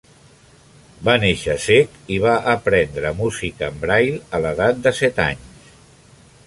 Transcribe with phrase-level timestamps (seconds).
[1.09, 5.75] Va néixer sec i va aprendre música en Braille a l'edat de set anys.